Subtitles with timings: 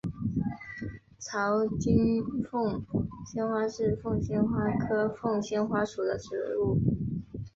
[1.19, 2.83] 槽茎凤
[3.23, 6.79] 仙花是凤仙花科凤仙花属的植物。